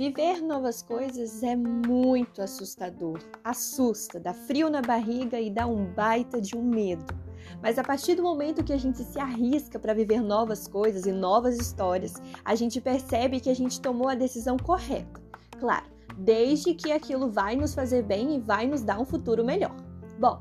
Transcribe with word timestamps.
Viver 0.00 0.40
novas 0.40 0.80
coisas 0.80 1.42
é 1.42 1.54
muito 1.54 2.40
assustador. 2.40 3.18
Assusta, 3.44 4.18
dá 4.18 4.32
frio 4.32 4.70
na 4.70 4.80
barriga 4.80 5.38
e 5.38 5.50
dá 5.50 5.66
um 5.66 5.84
baita 5.92 6.40
de 6.40 6.56
um 6.56 6.62
medo. 6.62 7.04
Mas 7.62 7.78
a 7.78 7.84
partir 7.84 8.14
do 8.14 8.22
momento 8.22 8.64
que 8.64 8.72
a 8.72 8.78
gente 8.78 9.04
se 9.04 9.20
arrisca 9.20 9.78
para 9.78 9.92
viver 9.92 10.22
novas 10.22 10.66
coisas 10.66 11.04
e 11.04 11.12
novas 11.12 11.58
histórias, 11.58 12.14
a 12.42 12.54
gente 12.54 12.80
percebe 12.80 13.40
que 13.40 13.50
a 13.50 13.54
gente 13.54 13.78
tomou 13.78 14.08
a 14.08 14.14
decisão 14.14 14.56
correta. 14.56 15.20
Claro, 15.58 15.84
desde 16.16 16.72
que 16.72 16.92
aquilo 16.92 17.30
vai 17.30 17.54
nos 17.54 17.74
fazer 17.74 18.02
bem 18.02 18.36
e 18.36 18.40
vai 18.40 18.66
nos 18.66 18.80
dar 18.80 18.98
um 18.98 19.04
futuro 19.04 19.44
melhor. 19.44 19.76
Bom, 20.18 20.38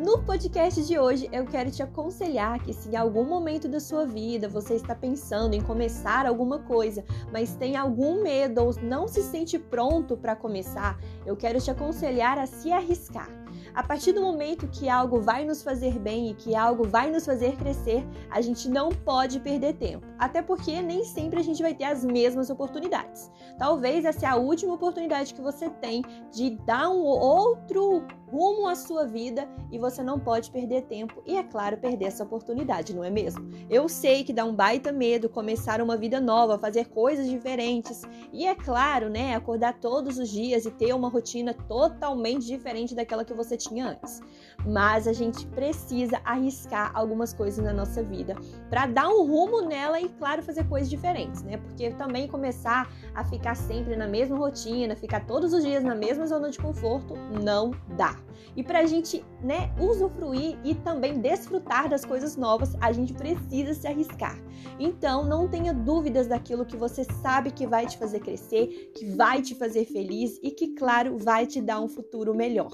no 0.00 0.22
podcast 0.22 0.82
de 0.82 0.98
hoje, 0.98 1.28
eu 1.30 1.44
quero 1.44 1.70
te 1.70 1.82
aconselhar 1.82 2.58
que 2.62 2.72
se 2.72 2.88
em 2.88 2.96
algum 2.96 3.22
momento 3.22 3.68
da 3.68 3.78
sua 3.78 4.06
vida 4.06 4.48
você 4.48 4.74
está 4.74 4.94
pensando 4.94 5.52
em 5.52 5.60
começar 5.60 6.24
alguma 6.24 6.58
coisa, 6.58 7.04
mas 7.30 7.54
tem 7.54 7.76
algum 7.76 8.22
medo 8.22 8.64
ou 8.64 8.74
não 8.82 9.06
se 9.06 9.22
sente 9.22 9.58
pronto 9.58 10.16
para 10.16 10.34
começar, 10.34 10.98
eu 11.26 11.36
quero 11.36 11.60
te 11.60 11.70
aconselhar 11.70 12.38
a 12.38 12.46
se 12.46 12.72
arriscar. 12.72 13.28
A 13.74 13.82
partir 13.82 14.12
do 14.12 14.22
momento 14.22 14.68
que 14.68 14.88
algo 14.88 15.20
vai 15.20 15.44
nos 15.44 15.62
fazer 15.62 15.98
bem 15.98 16.30
e 16.30 16.34
que 16.34 16.56
algo 16.56 16.84
vai 16.84 17.10
nos 17.10 17.26
fazer 17.26 17.56
crescer, 17.56 18.04
a 18.30 18.40
gente 18.40 18.68
não 18.68 18.88
pode 18.88 19.38
perder 19.38 19.74
tempo. 19.74 20.06
Até 20.18 20.40
porque 20.40 20.80
nem 20.80 21.04
sempre 21.04 21.40
a 21.40 21.42
gente 21.42 21.62
vai 21.62 21.74
ter 21.74 21.84
as 21.84 22.04
mesmas 22.04 22.48
oportunidades. 22.48 23.30
Talvez 23.58 24.04
essa 24.04 24.26
é 24.26 24.28
a 24.28 24.36
última 24.36 24.74
oportunidade 24.74 25.34
que 25.34 25.42
você 25.42 25.68
tem 25.68 26.02
de 26.32 26.50
dar 26.64 26.88
um 26.88 27.02
outro 27.02 28.04
rumo 28.30 28.68
à 28.68 28.74
sua 28.74 29.06
vida 29.06 29.48
e 29.70 29.78
você 29.78 30.02
não 30.02 30.18
pode 30.18 30.50
perder 30.50 30.82
tempo 30.82 31.22
e, 31.26 31.36
é 31.36 31.42
claro, 31.42 31.76
perder 31.76 32.06
essa 32.06 32.24
oportunidade, 32.24 32.94
não 32.94 33.02
é 33.02 33.10
mesmo? 33.10 33.48
Eu 33.68 33.88
sei 33.88 34.24
que 34.24 34.32
dá 34.32 34.44
um 34.44 34.54
baita 34.54 34.92
medo 34.92 35.28
começar 35.28 35.80
uma 35.80 35.96
vida 35.96 36.20
nova, 36.20 36.58
fazer 36.58 36.88
coisas 36.88 37.28
diferentes 37.28 38.02
e, 38.32 38.46
é 38.46 38.54
claro, 38.54 39.08
né, 39.08 39.34
acordar 39.34 39.78
todos 39.80 40.18
os 40.18 40.28
dias 40.28 40.64
e 40.64 40.70
ter 40.70 40.94
uma 40.94 41.08
rotina 41.08 41.52
totalmente 41.54 42.46
diferente 42.46 42.94
daquela 42.94 43.24
que 43.24 43.34
você 43.34 43.56
tinha 43.56 43.88
antes. 43.88 44.20
Mas 44.64 45.08
a 45.08 45.12
gente 45.12 45.46
precisa 45.46 46.20
arriscar 46.24 46.92
algumas 46.94 47.32
coisas 47.32 47.64
na 47.64 47.72
nossa 47.72 48.02
vida 48.02 48.36
para 48.68 48.86
dar 48.86 49.08
um 49.08 49.26
rumo 49.26 49.62
nela 49.62 50.00
e, 50.00 50.08
claro, 50.08 50.42
fazer 50.42 50.68
coisas 50.68 50.88
diferentes, 50.88 51.42
né? 51.42 51.56
Porque 51.56 51.90
também 51.90 52.28
começar 52.28 52.90
a 53.14 53.24
ficar 53.24 53.54
sempre 53.54 53.96
na 53.96 54.06
mesma 54.06 54.36
rotina, 54.36 54.94
ficar 54.94 55.26
todos 55.26 55.52
os 55.52 55.64
dias 55.64 55.82
na 55.82 55.94
mesma 55.94 56.26
zona 56.26 56.50
de 56.50 56.58
conforto, 56.58 57.14
não 57.42 57.72
dá. 57.96 58.19
E 58.56 58.62
para 58.62 58.80
a 58.80 58.86
gente, 58.86 59.24
né, 59.42 59.72
usufruir 59.80 60.58
e 60.64 60.74
também 60.74 61.20
desfrutar 61.20 61.88
das 61.88 62.04
coisas 62.04 62.36
novas, 62.36 62.74
a 62.80 62.92
gente 62.92 63.14
precisa 63.14 63.74
se 63.74 63.86
arriscar. 63.86 64.36
Então, 64.78 65.24
não 65.24 65.48
tenha 65.48 65.72
dúvidas 65.72 66.26
daquilo 66.26 66.66
que 66.66 66.76
você 66.76 67.04
sabe 67.22 67.50
que 67.50 67.66
vai 67.66 67.86
te 67.86 67.96
fazer 67.96 68.20
crescer, 68.20 68.90
que 68.94 69.06
vai 69.16 69.40
te 69.40 69.54
fazer 69.54 69.84
feliz 69.84 70.38
e 70.42 70.50
que, 70.50 70.74
claro, 70.74 71.16
vai 71.18 71.46
te 71.46 71.60
dar 71.60 71.80
um 71.80 71.88
futuro 71.88 72.34
melhor. 72.34 72.70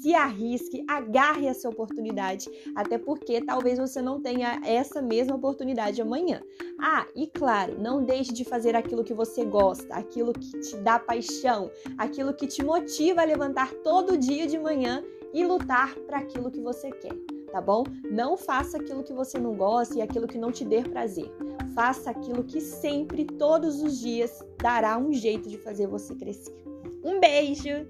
Se 0.00 0.14
arrisque, 0.14 0.84
agarre 0.88 1.46
essa 1.46 1.68
oportunidade, 1.68 2.48
até 2.74 2.98
porque 2.98 3.40
talvez 3.40 3.78
você 3.78 4.00
não 4.00 4.20
tenha 4.20 4.60
essa 4.64 5.02
mesma 5.02 5.36
oportunidade 5.36 6.00
amanhã. 6.00 6.40
Ah, 6.78 7.06
e 7.14 7.26
claro, 7.26 7.80
não 7.80 8.04
deixe 8.04 8.32
de 8.32 8.44
fazer 8.44 8.76
aquilo 8.76 9.02
que 9.02 9.14
você 9.14 9.44
gosta, 9.44 9.94
aquilo 9.94 10.32
que 10.32 10.60
te 10.60 10.76
dá 10.76 10.98
paixão, 10.98 11.70
aquilo 11.96 12.34
que 12.34 12.46
te 12.46 12.62
motiva 12.62 13.22
a 13.22 13.24
levantar 13.24 13.72
todo 13.82 14.18
dia 14.18 14.46
de 14.46 14.58
manhã 14.58 15.02
e 15.32 15.44
lutar 15.44 15.94
para 16.06 16.18
aquilo 16.18 16.50
que 16.50 16.60
você 16.60 16.90
quer, 16.90 17.14
tá 17.50 17.60
bom? 17.60 17.84
Não 18.10 18.36
faça 18.36 18.76
aquilo 18.76 19.02
que 19.02 19.12
você 19.12 19.38
não 19.38 19.54
gosta 19.54 19.98
e 19.98 20.02
aquilo 20.02 20.26
que 20.26 20.38
não 20.38 20.52
te 20.52 20.64
dê 20.64 20.82
prazer. 20.82 21.30
Faça 21.74 22.10
aquilo 22.10 22.44
que 22.44 22.60
sempre, 22.60 23.24
todos 23.24 23.82
os 23.82 23.98
dias, 23.98 24.42
dará 24.62 24.98
um 24.98 25.12
jeito 25.12 25.48
de 25.48 25.58
fazer 25.58 25.86
você 25.86 26.14
crescer. 26.14 26.54
Um 27.02 27.20
beijo! 27.20 27.86